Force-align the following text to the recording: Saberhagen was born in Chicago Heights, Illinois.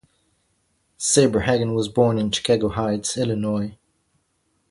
Saberhagen 0.97 1.75
was 1.75 1.87
born 1.87 2.17
in 2.17 2.31
Chicago 2.31 2.69
Heights, 2.69 3.17
Illinois. 3.19 3.77